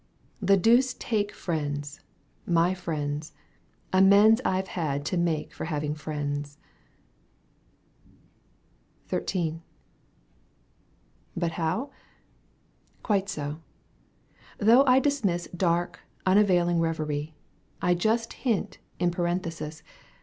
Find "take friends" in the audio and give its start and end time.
0.97-1.99